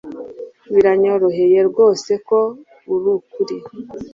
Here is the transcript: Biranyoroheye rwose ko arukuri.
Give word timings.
Biranyoroheye 0.73 1.59
rwose 1.69 2.11
ko 2.27 2.39
arukuri. 2.93 3.57